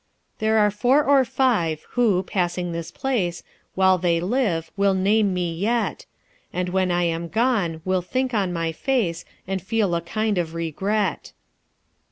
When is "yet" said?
5.53-6.07